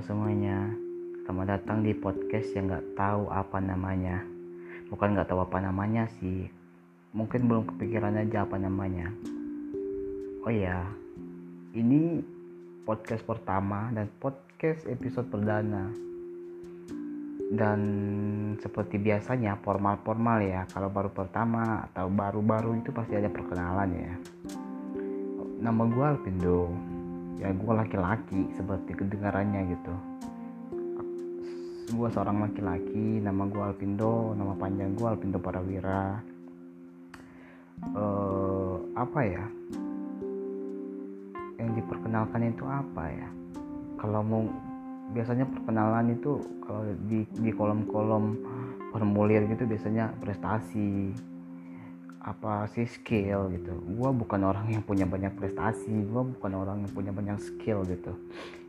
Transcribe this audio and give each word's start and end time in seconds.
semuanya. 0.00 0.72
Selamat 1.28 1.60
datang 1.60 1.84
di 1.84 1.92
podcast 1.92 2.56
yang 2.56 2.72
gak 2.72 2.96
tahu 2.96 3.28
apa 3.28 3.60
namanya. 3.60 4.24
Bukan 4.88 5.12
gak 5.12 5.28
tahu 5.28 5.44
apa 5.44 5.60
namanya 5.60 6.08
sih. 6.16 6.48
Mungkin 7.12 7.44
belum 7.44 7.68
kepikiran 7.68 8.16
aja 8.16 8.48
apa 8.48 8.56
namanya. 8.56 9.12
Oh 10.40 10.48
iya 10.48 10.88
Ini 11.76 12.24
podcast 12.88 13.28
pertama 13.28 13.92
dan 13.92 14.08
podcast 14.16 14.88
episode 14.88 15.28
perdana. 15.28 15.92
Dan 17.52 17.80
seperti 18.56 18.96
biasanya 18.96 19.60
formal-formal 19.60 20.40
ya. 20.40 20.64
Kalau 20.72 20.88
baru 20.88 21.12
pertama 21.12 21.84
atau 21.92 22.08
baru-baru 22.08 22.80
itu 22.80 22.88
pasti 22.88 23.20
ada 23.20 23.28
perkenalan 23.28 23.90
ya. 23.92 24.14
Nama 25.60 25.82
gue 25.92 26.04
Alpindo 26.08 26.89
ya 27.40 27.48
gue 27.56 27.72
laki-laki 27.72 28.52
seperti 28.52 28.92
kedengarannya 28.92 29.72
gitu. 29.72 29.94
Gue 31.90 32.08
seorang 32.12 32.44
laki-laki 32.44 33.24
nama 33.24 33.48
gue 33.48 33.62
Alpindo 33.64 34.36
nama 34.36 34.52
panjang 34.54 34.92
gue 34.94 35.06
Alpindo 35.08 35.40
Parawira 35.40 36.20
uh, 37.96 38.76
apa 38.92 39.20
ya? 39.24 39.44
Yang 41.56 41.70
diperkenalkan 41.80 42.52
itu 42.52 42.64
apa 42.68 43.04
ya? 43.08 43.28
Kalau 43.96 44.20
mau 44.20 44.44
biasanya 45.10 45.48
perkenalan 45.48 46.14
itu 46.14 46.38
kalau 46.62 46.86
di 47.08 47.26
di 47.40 47.50
kolom-kolom 47.50 48.38
formulir 48.94 49.48
gitu 49.50 49.66
biasanya 49.66 50.14
prestasi 50.22 51.10
apa 52.20 52.68
sih 52.76 52.84
skill 52.84 53.48
gitu. 53.52 53.72
Gue 53.96 54.10
bukan 54.12 54.44
orang 54.44 54.68
yang 54.68 54.84
punya 54.84 55.08
banyak 55.08 55.32
prestasi 55.40 55.88
gue 55.88 56.22
bukan 56.36 56.52
orang 56.52 56.84
yang 56.84 56.92
punya 56.92 57.12
banyak 57.16 57.40
skill 57.40 57.80
gitu. 57.88 58.12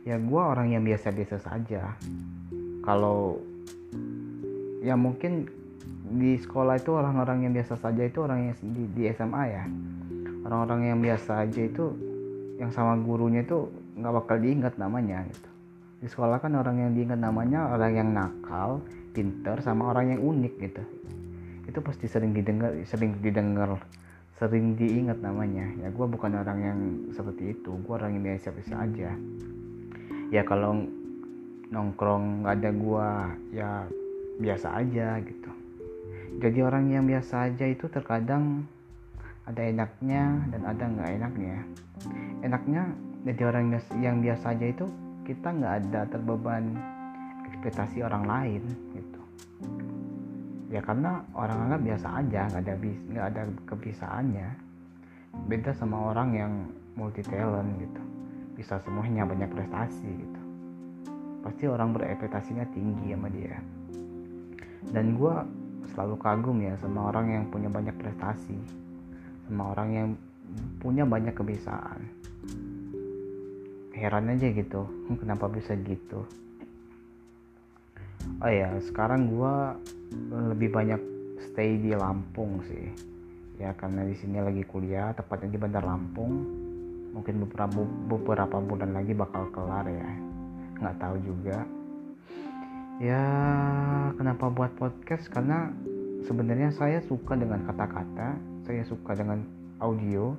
Ya 0.08 0.16
gue 0.16 0.42
orang 0.42 0.72
yang 0.72 0.80
biasa-biasa 0.82 1.36
saja. 1.44 1.92
Kalau 2.82 3.38
ya 4.80 4.96
mungkin 4.96 5.46
di 6.12 6.40
sekolah 6.40 6.80
itu 6.80 6.96
orang-orang 6.96 7.48
yang 7.48 7.52
biasa 7.52 7.76
saja 7.76 8.02
itu 8.02 8.24
orang 8.24 8.52
yang 8.52 8.56
di, 8.72 8.82
di 8.96 9.02
SMA 9.12 9.42
ya. 9.52 9.64
Orang-orang 10.42 10.96
yang 10.96 10.98
biasa 10.98 11.44
aja 11.44 11.60
itu 11.60 11.92
yang 12.56 12.72
sama 12.72 12.96
gurunya 12.98 13.44
itu 13.44 13.68
nggak 14.00 14.12
bakal 14.16 14.36
diingat 14.40 14.74
namanya 14.80 15.28
gitu. 15.28 15.50
Di 16.02 16.08
sekolah 16.10 16.40
kan 16.40 16.56
orang 16.56 16.82
yang 16.82 16.90
diingat 16.96 17.20
namanya 17.20 17.68
orang 17.70 17.92
yang 17.94 18.08
nakal 18.10 18.82
pinter 19.12 19.60
sama 19.60 19.92
orang 19.92 20.16
yang 20.16 20.20
unik 20.24 20.54
gitu 20.58 20.82
itu 21.66 21.78
pasti 21.78 22.06
sering 22.10 22.34
didengar 22.34 22.74
sering 22.86 23.18
didengar 23.22 23.78
sering 24.36 24.74
diingat 24.74 25.22
namanya. 25.22 25.66
Ya 25.78 25.88
gue 25.94 26.06
bukan 26.06 26.32
orang 26.34 26.58
yang 26.58 26.80
seperti 27.14 27.54
itu. 27.54 27.78
Gue 27.86 27.94
orang 27.94 28.18
yang 28.18 28.24
biasa 28.34 28.50
biasa 28.50 28.74
aja. 28.82 29.10
Ya 30.32 30.42
kalau 30.42 30.82
nongkrong 31.70 32.42
nggak 32.42 32.54
ada 32.58 32.70
gue 32.74 33.08
ya 33.54 33.70
biasa 34.42 34.68
aja 34.82 35.20
gitu. 35.22 35.50
Jadi 36.42 36.58
orang 36.64 36.90
yang 36.90 37.04
biasa 37.06 37.52
aja 37.52 37.66
itu 37.68 37.86
terkadang 37.92 38.66
ada 39.44 39.62
enaknya 39.62 40.42
dan 40.50 40.62
ada 40.64 40.84
nggak 40.88 41.10
enaknya. 41.22 41.56
Enaknya 42.42 42.82
jadi 43.22 43.42
orang 43.46 43.64
yang 44.02 44.18
biasa 44.18 44.58
aja 44.58 44.66
itu 44.66 44.86
kita 45.22 45.54
nggak 45.54 45.74
ada 45.86 46.00
terbeban 46.10 46.74
ekspektasi 47.46 48.02
orang 48.02 48.26
lain 48.26 48.62
gitu 48.90 49.22
ya 50.72 50.80
karena 50.80 51.20
orang 51.36 51.68
anggap 51.68 51.80
biasa 51.84 52.06
aja 52.24 52.40
nggak 52.48 52.62
ada 52.64 52.74
nggak 52.80 53.26
ada 53.28 53.42
kebisaannya 53.68 54.48
beda 55.48 55.72
sama 55.76 56.12
orang 56.12 56.28
yang 56.32 56.52
multi 56.96 57.24
talent 57.24 57.80
gitu. 57.80 58.02
Bisa 58.56 58.76
semuanya 58.84 59.24
banyak 59.24 59.48
prestasi 59.48 60.08
gitu. 60.08 60.40
Pasti 61.42 61.64
orang 61.66 61.96
berekspektasinya 61.96 62.68
tinggi 62.70 63.16
sama 63.16 63.28
dia. 63.32 63.58
Dan 64.92 65.16
gue 65.16 65.34
selalu 65.92 66.16
kagum 66.20 66.58
ya 66.60 66.76
sama 66.78 67.10
orang 67.10 67.26
yang 67.32 67.44
punya 67.48 67.72
banyak 67.72 67.96
prestasi. 67.96 68.56
Sama 69.48 69.72
orang 69.72 69.88
yang 69.90 70.08
punya 70.78 71.08
banyak 71.08 71.32
kebiasaan. 71.32 72.00
Heran 73.96 74.34
aja 74.34 74.46
gitu 74.50 74.88
kenapa 75.20 75.46
bisa 75.46 75.78
gitu 75.78 76.26
oh 78.42 78.50
ya 78.50 78.74
sekarang 78.82 79.30
gue 79.30 79.54
lebih 80.52 80.68
banyak 80.74 81.00
stay 81.52 81.78
di 81.78 81.92
Lampung 81.92 82.64
sih. 82.66 82.88
Ya 83.60 83.76
karena 83.76 84.02
di 84.08 84.16
sini 84.18 84.40
lagi 84.40 84.64
kuliah 84.66 85.12
tepatnya 85.14 85.52
di 85.52 85.58
Bandar 85.60 85.84
Lampung. 85.84 86.32
Mungkin 87.12 87.44
beberapa 87.44 87.84
beberapa 88.08 88.56
bulan 88.58 88.96
lagi 88.96 89.12
bakal 89.12 89.52
kelar 89.52 89.84
ya. 89.84 90.10
Nggak 90.80 90.96
tahu 90.98 91.16
juga. 91.22 91.58
Ya 92.98 93.24
kenapa 94.16 94.48
buat 94.48 94.72
podcast? 94.80 95.28
Karena 95.28 95.70
sebenarnya 96.24 96.72
saya 96.72 97.04
suka 97.04 97.36
dengan 97.36 97.62
kata-kata 97.68 98.40
saya 98.64 98.82
suka 98.88 99.12
dengan 99.12 99.44
audio. 99.78 100.32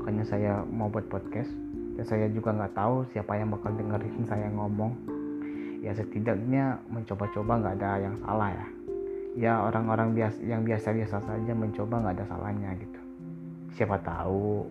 Makanya 0.00 0.24
saya 0.28 0.52
mau 0.68 0.86
buat 0.92 1.10
podcast. 1.10 1.50
Dan 1.98 2.04
saya 2.06 2.26
juga 2.30 2.54
nggak 2.54 2.72
tahu 2.78 3.04
siapa 3.12 3.36
yang 3.36 3.50
bakal 3.50 3.74
dengerin 3.76 4.24
saya 4.30 4.48
ngomong 4.54 5.19
ya 5.80 5.96
setidaknya 5.96 6.76
mencoba-coba 6.92 7.52
nggak 7.60 7.76
ada 7.80 7.90
yang 8.04 8.16
salah 8.20 8.50
ya. 8.52 8.66
Ya 9.38 9.52
orang-orang 9.64 10.12
biasa 10.12 10.38
yang 10.44 10.62
biasa-biasa 10.66 11.16
saja 11.24 11.52
mencoba 11.56 12.04
nggak 12.04 12.14
ada 12.20 12.26
salahnya 12.28 12.70
gitu. 12.76 13.00
Siapa 13.74 13.96
tahu 14.04 14.68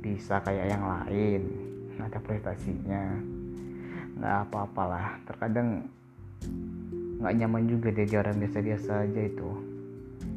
bisa 0.00 0.40
kayak 0.40 0.66
yang 0.72 0.84
lain 0.88 1.42
ada 2.00 2.18
prestasinya. 2.18 3.04
Nggak 4.16 4.36
apa-apalah 4.48 5.20
terkadang 5.28 5.84
nggak 7.20 7.34
nyaman 7.38 7.64
juga 7.68 7.88
jadi 7.92 8.24
orang 8.24 8.40
biasa-biasa 8.40 9.04
aja 9.04 9.20
itu. 9.20 9.50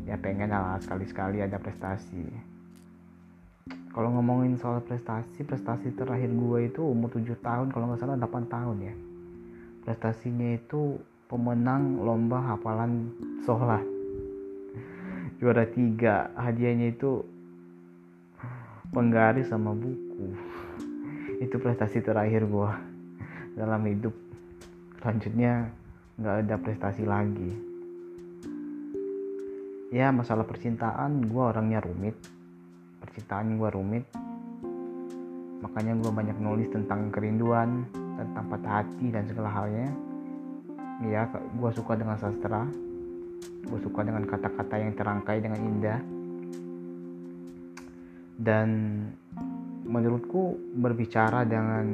Ya 0.06 0.20
pengen 0.20 0.54
lah 0.54 0.78
sekali-sekali 0.84 1.42
ada 1.42 1.58
prestasi 1.58 2.55
kalau 3.95 4.11
ngomongin 4.11 4.59
soal 4.59 4.83
prestasi 4.83 5.47
prestasi 5.47 5.95
terakhir 5.95 6.28
gue 6.28 6.67
itu 6.67 6.83
umur 6.83 7.16
7 7.16 7.31
tahun 7.39 7.72
kalau 7.72 7.88
nggak 7.88 8.03
salah 8.03 8.19
8 8.19 8.51
tahun 8.51 8.78
ya. 8.91 8.95
Prestasinya 9.88 10.51
itu 10.51 11.00
pemenang 11.31 12.03
lomba 12.03 12.44
hafalan 12.44 13.16
sholat. 13.47 13.88
Juara 15.39 15.63
tiga. 15.72 16.28
Hadiahnya 16.35 16.91
itu 16.91 17.23
penggaris 18.91 19.47
sama 19.47 19.72
buku. 19.72 20.27
Itu 21.39 21.56
prestasi 21.63 22.03
terakhir 22.03 22.51
gue 22.51 22.72
dalam 23.56 23.79
hidup. 23.88 24.12
Selanjutnya 25.00 25.72
nggak 26.19 26.35
ada 26.44 26.56
prestasi 26.59 27.07
lagi. 27.07 27.51
Ya 29.95 30.12
masalah 30.12 30.44
percintaan 30.44 31.31
gue 31.31 31.44
orangnya 31.47 31.79
rumit 31.79 32.19
percintaan 33.16 33.56
gue 33.56 33.70
rumit. 33.72 34.03
Makanya 35.64 35.96
gue 36.03 36.12
banyak 36.12 36.36
nulis 36.36 36.68
tentang 36.68 37.16
kerinduan 37.16 37.88
tentang 37.96 38.44
patah 38.52 38.84
hati 38.84 39.08
dan 39.08 39.24
segala 39.24 39.56
halnya. 39.56 39.88
Ya 41.00 41.24
gue 41.31 41.72
suka 41.72 41.96
dengan 41.96 42.20
sastra. 42.20 42.68
Gue 43.72 43.80
suka 43.80 44.04
dengan 44.04 44.28
kata-kata 44.28 44.75
yang 44.84 45.00
terangkai 45.00 45.40
dengan 45.40 45.64
indah. 45.64 46.00
Dan 48.36 48.68
menurutku 49.88 50.59
berbicara 50.75 51.48
dengan 51.48 51.88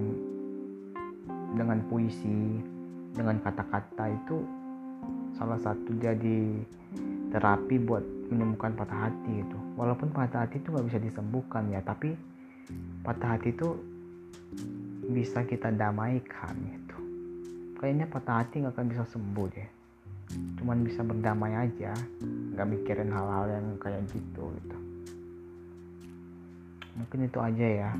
dengan 1.53 1.85
puisi 1.85 2.65
dengan 3.13 3.37
kata-kata 3.45 4.09
itu 4.09 4.41
salah 5.37 5.61
satu 5.61 5.93
jadi 6.01 6.65
terapi 7.29 7.77
buat 7.77 8.01
menemukan 8.33 8.73
patah 8.73 9.05
hati 9.05 9.45
itu 9.45 9.60
walaupun 9.75 10.11
patah 10.11 10.47
hati 10.47 10.59
itu 10.59 10.71
nggak 10.71 10.87
bisa 10.91 10.99
disembuhkan 10.99 11.67
ya 11.71 11.79
tapi 11.83 12.15
patah 13.01 13.37
hati 13.37 13.55
itu 13.55 13.69
bisa 15.11 15.43
kita 15.43 15.71
damaikan 15.73 16.55
gitu. 16.55 16.97
Kayaknya 17.81 18.05
patah 18.07 18.35
hati 18.43 18.63
nggak 18.63 18.73
akan 18.77 18.87
bisa 18.91 19.03
sembuh 19.09 19.47
deh. 19.51 19.69
Cuman 20.61 20.87
bisa 20.87 21.03
berdamai 21.03 21.53
aja 21.57 21.91
nggak 22.55 22.67
mikirin 22.67 23.11
hal-hal 23.11 23.45
yang 23.51 23.67
kayak 23.81 24.03
gitu 24.11 24.43
gitu. 24.61 24.77
Mungkin 26.95 27.19
itu 27.27 27.39
aja 27.41 27.67
ya. 27.67 27.91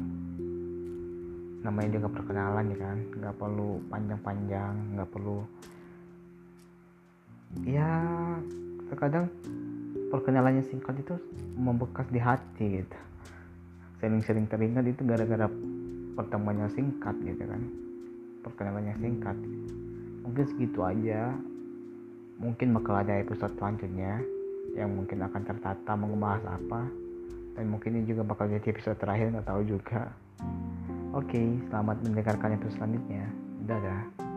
Namanya 1.62 1.90
juga 2.00 2.08
perkenalan 2.10 2.74
ya 2.74 2.78
kan 2.80 2.98
nggak 3.22 3.36
perlu 3.36 3.72
panjang-panjang 3.90 4.74
nggak 4.96 5.10
perlu. 5.12 5.40
Ya 7.68 7.92
terkadang 8.88 9.28
perkenalannya 10.12 10.68
singkat 10.68 11.00
itu 11.00 11.16
membekas 11.56 12.06
di 12.12 12.20
hati 12.20 12.84
gitu. 12.84 12.98
Sering-sering 14.04 14.52
teringat 14.52 14.84
itu 14.84 15.02
gara-gara 15.08 15.48
pertemuannya 16.20 16.68
singkat 16.76 17.16
gitu 17.24 17.48
kan. 17.48 17.62
Perkenalannya 18.44 18.96
singkat. 19.00 19.38
Mungkin 20.28 20.46
segitu 20.52 20.84
aja. 20.84 21.32
Mungkin 22.42 22.76
bakal 22.76 23.08
ada 23.08 23.22
episode 23.22 23.56
selanjutnya 23.56 24.20
yang 24.76 24.92
mungkin 24.92 25.24
akan 25.24 25.42
tertata 25.48 25.96
mau 25.96 26.12
apa. 26.28 26.82
Dan 27.56 27.66
mungkin 27.72 28.02
ini 28.02 28.06
juga 28.12 28.28
bakal 28.28 28.52
jadi 28.52 28.68
episode 28.74 29.00
terakhir 29.00 29.32
nggak 29.32 29.48
tahu 29.48 29.62
juga. 29.64 30.12
Oke, 31.12 31.60
selamat 31.68 31.98
mendengarkan 32.08 32.56
episode 32.56 32.76
selanjutnya. 32.80 33.28
Dadah. 33.68 34.31